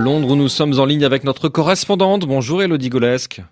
Londres 0.00 0.30
où 0.30 0.36
nous 0.36 0.48
sommes 0.48 0.78
en 0.80 0.86
ligne 0.86 1.04
avec 1.04 1.24
notre 1.24 1.50
correspondante. 1.50 2.26
Bonjour 2.26 2.62
Elodie 2.62 2.88
Golesque. 2.88 3.42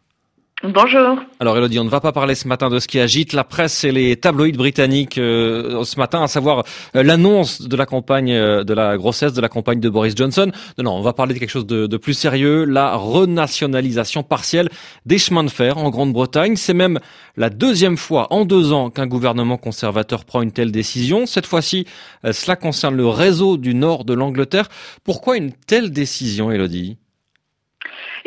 Bonjour. 0.65 1.21
Alors 1.39 1.57
Elodie, 1.57 1.79
on 1.79 1.85
ne 1.85 1.89
va 1.89 2.01
pas 2.01 2.11
parler 2.11 2.35
ce 2.35 2.49
matin 2.49 2.69
de 2.69 2.81
ce 2.81 2.89
qui 2.89 2.99
agite 2.99 3.33
la 3.33 3.45
presse 3.45 3.85
et 3.85 3.93
les 3.93 4.17
tabloïds 4.17 4.51
britanniques 4.51 5.17
euh, 5.17 5.85
ce 5.85 5.97
matin, 6.01 6.21
à 6.21 6.27
savoir 6.27 6.65
euh, 6.97 7.05
l'annonce 7.05 7.63
de 7.63 7.77
la 7.77 7.87
campagne 7.87 8.33
euh, 8.33 8.65
de 8.65 8.75
la 8.75 8.97
grossesse 8.97 9.33
de 9.33 9.41
la 9.41 9.49
campagne 9.49 9.79
de 9.79 9.89
Boris 9.89 10.17
Johnson. 10.17 10.51
Non, 10.77 10.85
non, 10.85 10.93
on 10.95 11.01
va 11.01 11.13
parler 11.13 11.35
de 11.35 11.39
quelque 11.39 11.53
chose 11.53 11.67
de, 11.67 11.87
de 11.87 11.97
plus 11.97 12.15
sérieux, 12.15 12.65
la 12.65 12.97
renationalisation 12.97 14.25
partielle 14.25 14.69
des 15.07 15.19
chemins 15.19 15.45
de 15.45 15.49
fer 15.49 15.79
en 15.79 15.91
Grande-Bretagne. 15.91 16.57
C'est 16.57 16.75
même 16.75 16.99
la 17.37 17.51
deuxième 17.51 17.97
fois 17.97 18.27
en 18.33 18.45
deux 18.45 18.73
ans 18.73 18.91
qu'un 18.91 19.07
gouvernement 19.07 19.59
conservateur 19.59 20.25
prend 20.25 20.43
une 20.43 20.51
telle 20.51 20.73
décision. 20.73 21.27
Cette 21.27 21.47
fois-ci, 21.47 21.87
cela 22.25 22.57
concerne 22.57 22.97
le 22.97 23.07
réseau 23.07 23.59
du 23.59 23.77
nord 23.77 24.05
de 24.05 24.13
l'Angleterre. 24.13 24.69
Pourquoi 25.05 25.37
une 25.37 25.53
telle 25.53 25.93
décision, 25.93 26.51
Elodie? 26.51 26.97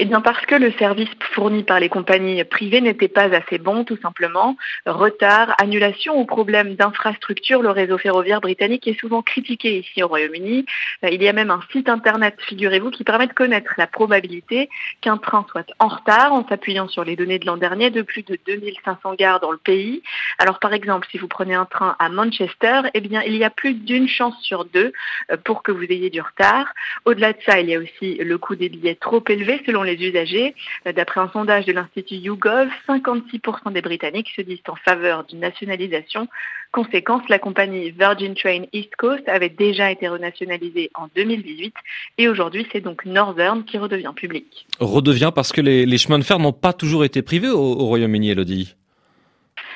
Eh 0.02 0.06
bien 0.06 0.20
parce 0.20 0.44
que 0.48 0.56
le 0.56 0.72
service 0.80 1.12
fourni 1.36 1.62
par 1.62 1.80
les 1.80 1.88
compagnies 1.88 2.44
privées 2.44 2.82
n'était 2.82 3.08
pas 3.08 3.36
assez 3.36 3.60
bon, 3.60 3.84
tout 3.84 4.00
simplement. 4.02 4.58
Retard, 4.88 5.54
annulation 5.62 6.20
ou 6.20 6.26
problème 6.26 6.74
d'infrastructure, 6.74 7.62
le 7.62 7.70
réseau 7.70 8.00
ferroviaire 8.00 8.42
britannique 8.42 8.88
est 8.88 9.00
souvent 9.00 9.22
critiqué 9.22 9.78
ici 9.78 10.02
au 10.02 10.08
Royaume-Uni. 10.08 10.66
Euh, 11.06 11.10
il 11.12 11.22
y 11.22 11.28
a 11.28 11.34
même 11.34 11.52
un 11.52 11.60
site 11.72 11.88
internet, 11.88 12.36
figurez-vous, 12.40 12.90
qui 12.90 13.04
permet 13.04 13.28
de 13.28 13.34
connaître 13.34 13.76
la 13.78 13.86
probabilité 13.86 14.70
qu'un 15.02 15.18
train 15.18 15.46
soit 15.52 15.72
en 15.78 15.90
retard 15.90 16.34
en 16.34 16.48
s'appuyant 16.48 16.88
sur 16.88 17.04
les 17.04 17.16
données 17.16 17.38
de 17.38 17.46
l'an 17.46 17.58
dernier 17.58 17.92
de 17.92 18.02
plus 18.02 18.24
de 18.24 18.40
2500 18.48 19.14
gares 19.14 19.40
dans 19.40 19.52
le 19.52 19.60
pays. 19.60 20.02
Alors 20.40 20.58
par 20.58 20.74
exemple, 20.74 21.08
si 21.12 21.20
vous 21.20 21.28
prenez 21.28 21.54
un 21.54 21.66
train 21.66 21.96
à 22.00 22.10
Manchester, 22.10 22.82
eh 22.96 23.02
bien 23.02 23.22
il 23.22 23.36
y 23.36 23.44
a 23.44 23.52
plus 23.52 23.76
d'une 23.76 24.08
chance 24.08 24.34
sur 24.42 24.66
deux 24.66 24.94
euh, 25.32 25.38
pour 25.46 25.62
que 25.62 25.72
vous 25.72 25.84
ayez 25.84 26.10
du 26.10 26.22
retard. 26.22 26.66
Au-delà 27.06 27.34
de 27.34 27.40
ça, 27.46 27.60
il 27.60 27.70
y 27.70 27.76
a 27.76 27.80
aussi 27.80 28.16
le 28.16 28.40
coût 28.40 28.56
des 28.56 28.70
billets 28.70 28.96
trop 28.96 29.24
élevé 29.30 29.62
selon 29.68 29.84
les 29.84 29.91
usagers. 29.94 30.56
Euh, 30.88 30.94
d'après 30.94 31.22
un 31.22 31.30
sondage 31.32 31.66
de 31.66 31.74
l'Institut 31.74 32.16
YouGov, 32.16 32.68
56% 32.88 33.74
des 33.74 33.82
Britanniques 33.82 34.30
se 34.36 34.42
disent 34.42 34.60
en 34.68 34.76
faveur 34.76 35.24
d'une 35.26 35.40
nationalisation. 35.40 36.28
Conséquence, 36.72 37.24
la 37.30 37.40
compagnie 37.40 37.92
Virgin 37.92 38.34
Train 38.34 38.64
East 38.72 38.96
Coast 38.98 39.28
avait 39.28 39.50
déjà 39.50 39.92
été 39.92 40.08
renationalisée 40.08 40.90
en 40.96 41.08
2018 41.16 41.74
et 42.18 42.30
aujourd'hui 42.30 42.66
c'est 42.72 42.82
donc 42.82 43.06
Northern 43.06 43.66
qui 43.66 43.78
redevient 43.78 44.14
public. 44.16 44.66
Redevient 44.80 45.32
parce 45.36 45.52
que 45.52 45.62
les, 45.62 45.98
chemins 45.98 46.20
de 46.20 46.24
fer 46.24 46.40
n'ont 46.40 46.54
pas 46.54 46.74
toujours 46.74 47.04
été 47.04 47.22
privés 47.22 47.50
au, 47.50 47.60
au 47.60 47.86
Royaume-Uni, 47.86 48.32
Elodie. 48.32 48.76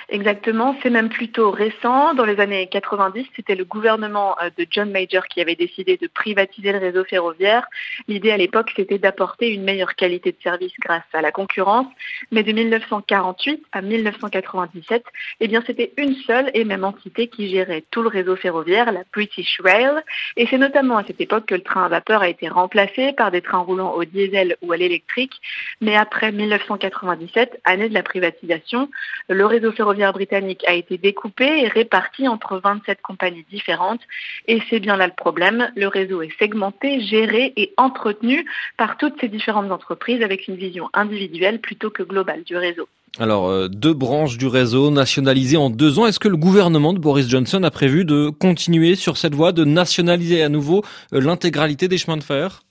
Exactement, 0.10 0.76
c'est 0.84 0.92
même 0.92 1.10
plutôt 1.10 1.50
récent. 1.50 2.14
Dans 2.14 2.26
les 2.26 2.40
années 2.40 2.68
90, 2.68 3.26
c'était 3.36 3.56
le 3.56 3.66
gouvernement 3.66 4.36
euh, 4.42 4.52
de 4.56 4.68
John 4.70 4.92
Major 4.92 5.26
qui 5.28 5.42
avait 5.42 5.56
décidé 5.56 5.98
de 5.98 6.08
privatiser 6.08 6.72
le 6.72 6.78
réseau 6.78 7.04
ferroviaire. 7.04 7.66
L'idée 8.08 8.32
à 8.32 8.38
l'époque, 8.38 8.72
c'était 8.76 9.00
d'apporter 9.00 9.52
une 9.52 9.64
meilleure 9.64 9.96
qualité 9.96 10.32
de 10.32 10.38
service 10.44 10.74
grâce 10.80 11.04
à 11.14 11.22
la 11.22 11.32
concurrence. 11.32 11.88
Mais 12.32 12.44
de 12.44 12.52
1948 12.52 13.64
à 13.72 13.82
1997, 13.82 15.04
eh 15.40 15.48
bien, 15.48 15.64
c'était 15.66 15.92
une 15.98 16.14
seule 16.28 16.52
et 16.54 16.66
même 16.66 16.84
entité 16.84 17.28
qui 17.28 17.50
gérait 17.50 17.84
tout 17.90 18.04
le 18.04 18.10
réseau 18.10 18.36
ferroviaire, 18.36 18.92
la 18.92 19.04
British 19.12 19.60
Rail. 19.64 20.04
Et 20.38 20.46
c'est 20.46 20.60
notamment 20.60 20.98
à 20.98 21.04
cette 21.04 21.20
époque 21.20 21.48
que 21.48 21.56
le 21.56 21.64
train 21.64 21.84
à 21.84 21.90
vapeur 21.90 22.22
a 22.22 22.30
été 22.30 22.48
remplacé 22.48 23.14
par 23.14 23.32
des 23.32 23.42
trains 23.42 23.60
roulant 23.60 23.94
au 23.94 24.06
diesel 24.06 24.56
ou 24.62 24.72
à 24.72 24.78
l'électrique. 24.78 25.34
Mais 25.82 25.96
après 25.96 26.32
1997, 26.32 27.60
année 27.66 27.90
de 27.90 27.94
la 27.96 28.04
privatisation, 28.04 28.90
le 29.30 29.46
réseau 29.48 29.72
ferroviaire 29.72 29.95
britannique 30.14 30.64
a 30.68 30.74
été 30.74 30.98
découpé 30.98 31.46
et 31.46 31.68
réparti 31.68 32.28
entre 32.28 32.60
27 32.64 33.02
compagnies 33.02 33.46
différentes. 33.50 34.02
Et 34.48 34.62
c'est 34.70 34.80
bien 34.80 34.98
là 34.98 35.08
le 35.08 35.14
problème. 35.14 35.72
Le 35.76 35.88
réseau 35.88 36.22
est 36.22 36.38
segmenté, 36.40 37.02
géré 37.02 37.54
et 37.56 37.74
entretenu 37.78 38.46
par 38.78 38.98
toutes 38.98 39.20
ces 39.20 39.28
différentes 39.28 39.72
entreprises 39.72 40.22
avec 40.22 40.48
une 40.48 40.56
vision 40.56 40.90
individuelle 40.94 41.60
plutôt 41.60 41.90
que 41.90 42.04
globale 42.04 42.44
du 42.44 42.56
réseau. 42.58 42.88
Alors, 43.18 43.48
euh, 43.48 43.70
deux 43.70 43.94
branches 43.94 44.38
du 44.38 44.48
réseau 44.48 44.92
nationalisées 44.92 45.56
en 45.56 45.70
deux 45.70 46.00
ans. 46.00 46.06
Est-ce 46.06 46.20
que 46.20 46.28
le 46.28 46.36
gouvernement 46.36 46.92
de 46.92 47.00
Boris 47.00 47.30
Johnson 47.30 47.64
a 47.64 47.72
prévu 47.72 48.04
de 48.04 48.30
continuer 48.30 48.96
sur 48.96 49.16
cette 49.16 49.34
voie, 49.34 49.54
de 49.54 49.64
nationaliser 49.64 50.44
à 50.44 50.50
nouveau 50.50 50.84
euh, 51.14 51.22
l'intégralité 51.22 51.88
des 51.88 51.98
chemins 51.98 52.18
de 52.18 52.24
fer? 52.24 52.62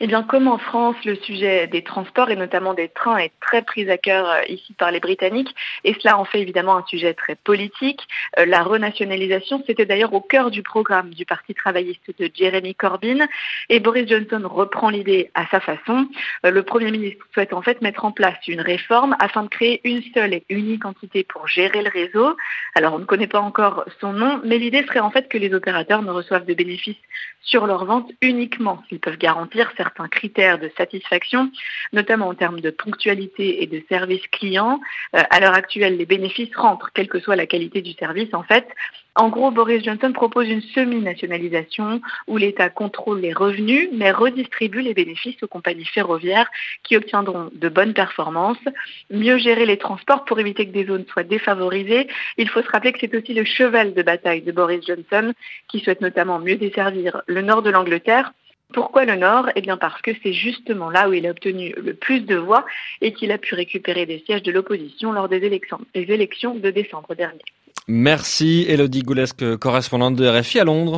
Eh 0.00 0.06
bien, 0.06 0.22
comme 0.22 0.46
en 0.46 0.58
France, 0.58 0.96
le 1.04 1.16
sujet 1.16 1.66
des 1.66 1.82
transports 1.82 2.30
et 2.30 2.36
notamment 2.36 2.72
des 2.72 2.88
trains 2.88 3.16
est 3.16 3.32
très 3.40 3.62
pris 3.62 3.90
à 3.90 3.98
cœur 3.98 4.28
euh, 4.28 4.42
ici 4.48 4.72
par 4.74 4.92
les 4.92 5.00
Britanniques, 5.00 5.54
et 5.82 5.94
cela 5.94 6.18
en 6.18 6.24
fait 6.24 6.40
évidemment 6.40 6.76
un 6.76 6.84
sujet 6.86 7.14
très 7.14 7.34
politique. 7.34 8.06
Euh, 8.38 8.46
la 8.46 8.62
renationalisation, 8.62 9.62
c'était 9.66 9.86
d'ailleurs 9.86 10.12
au 10.12 10.20
cœur 10.20 10.50
du 10.50 10.62
programme 10.62 11.10
du 11.10 11.24
Parti 11.24 11.52
travailliste 11.52 12.16
de 12.18 12.30
Jeremy 12.32 12.76
Corbyn, 12.76 13.26
et 13.68 13.80
Boris 13.80 14.08
Johnson 14.08 14.42
reprend 14.44 14.90
l'idée 14.90 15.30
à 15.34 15.46
sa 15.48 15.58
façon. 15.58 16.06
Euh, 16.46 16.50
le 16.50 16.62
Premier 16.62 16.92
ministre 16.92 17.26
souhaite 17.34 17.52
en 17.52 17.62
fait 17.62 17.82
mettre 17.82 18.04
en 18.04 18.12
place 18.12 18.38
une 18.46 18.60
réforme 18.60 19.16
afin 19.18 19.42
de 19.42 19.48
créer 19.48 19.80
une 19.82 20.02
seule 20.14 20.34
et 20.34 20.44
unique 20.48 20.84
entité 20.84 21.24
pour 21.24 21.48
gérer 21.48 21.82
le 21.82 21.90
réseau. 21.90 22.36
Alors, 22.76 22.94
on 22.94 22.98
ne 23.00 23.04
connaît 23.04 23.26
pas 23.26 23.40
encore 23.40 23.84
son 24.00 24.12
nom, 24.12 24.40
mais 24.44 24.58
l'idée 24.58 24.84
serait 24.84 25.00
en 25.00 25.10
fait 25.10 25.28
que 25.28 25.38
les 25.38 25.52
opérateurs 25.54 26.02
ne 26.02 26.12
reçoivent 26.12 26.46
de 26.46 26.54
bénéfices 26.54 26.96
sur 27.42 27.66
leur 27.66 27.84
vente 27.84 28.10
uniquement 28.20 28.82
s'ils 28.88 29.00
peuvent 29.00 29.16
garantir 29.16 29.72
certains 29.88 30.08
critères 30.08 30.58
de 30.58 30.70
satisfaction, 30.76 31.50
notamment 31.92 32.28
en 32.28 32.34
termes 32.34 32.60
de 32.60 32.70
ponctualité 32.70 33.62
et 33.62 33.66
de 33.66 33.82
service 33.88 34.26
client. 34.30 34.80
Euh, 35.16 35.22
à 35.30 35.40
l'heure 35.40 35.54
actuelle, 35.54 35.96
les 35.96 36.04
bénéfices 36.04 36.54
rentrent, 36.54 36.90
quelle 36.92 37.08
que 37.08 37.20
soit 37.20 37.36
la 37.36 37.46
qualité 37.46 37.80
du 37.80 37.92
service 37.92 38.32
en 38.34 38.42
fait. 38.42 38.66
En 39.14 39.30
gros, 39.30 39.50
Boris 39.50 39.82
Johnson 39.82 40.12
propose 40.12 40.48
une 40.48 40.60
semi-nationalisation 40.60 42.00
où 42.28 42.36
l'État 42.36 42.68
contrôle 42.68 43.20
les 43.20 43.32
revenus 43.32 43.88
mais 43.92 44.12
redistribue 44.12 44.82
les 44.82 44.94
bénéfices 44.94 45.42
aux 45.42 45.48
compagnies 45.48 45.86
ferroviaires 45.86 46.48
qui 46.84 46.96
obtiendront 46.96 47.50
de 47.52 47.68
bonnes 47.68 47.94
performances. 47.94 48.64
Mieux 49.10 49.38
gérer 49.38 49.66
les 49.66 49.78
transports 49.78 50.24
pour 50.24 50.38
éviter 50.38 50.66
que 50.66 50.72
des 50.72 50.86
zones 50.86 51.06
soient 51.06 51.24
défavorisées. 51.24 52.06
Il 52.36 52.48
faut 52.48 52.62
se 52.62 52.70
rappeler 52.70 52.92
que 52.92 53.00
c'est 53.00 53.16
aussi 53.16 53.34
le 53.34 53.44
cheval 53.44 53.94
de 53.94 54.02
bataille 54.02 54.42
de 54.42 54.52
Boris 54.52 54.86
Johnson 54.86 55.32
qui 55.66 55.80
souhaite 55.80 56.02
notamment 56.02 56.38
mieux 56.38 56.56
desservir 56.56 57.22
le 57.26 57.42
nord 57.42 57.62
de 57.62 57.70
l'Angleterre 57.70 58.32
pourquoi 58.72 59.04
le 59.04 59.16
Nord? 59.16 59.50
Eh 59.56 59.60
bien 59.60 59.76
parce 59.76 60.00
que 60.02 60.10
c'est 60.22 60.32
justement 60.32 60.90
là 60.90 61.08
où 61.08 61.12
il 61.12 61.26
a 61.26 61.30
obtenu 61.30 61.74
le 61.76 61.94
plus 61.94 62.20
de 62.20 62.36
voix 62.36 62.64
et 63.00 63.12
qu'il 63.12 63.32
a 63.32 63.38
pu 63.38 63.54
récupérer 63.54 64.06
des 64.06 64.22
sièges 64.26 64.42
de 64.42 64.52
l'opposition 64.52 65.12
lors 65.12 65.28
des 65.28 65.38
élections, 65.38 66.54
de 66.54 66.70
décembre 66.70 67.14
dernier. 67.14 67.44
Merci 67.90 68.66
Elodie 68.68 69.02
Goulesque, 69.02 69.56
correspondante 69.56 70.14
de 70.16 70.28
RFI 70.28 70.60
à 70.60 70.64
Londres. 70.64 70.96